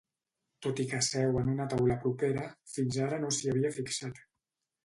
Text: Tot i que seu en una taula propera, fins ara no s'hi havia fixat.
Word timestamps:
Tot 0.65 0.79
i 0.83 0.85
que 0.93 1.01
seu 1.07 1.37
en 1.41 1.51
una 1.51 1.67
taula 1.73 1.99
propera, 2.05 2.47
fins 2.77 2.99
ara 3.09 3.23
no 3.27 3.33
s'hi 3.37 3.53
havia 3.53 3.75
fixat. 3.81 4.27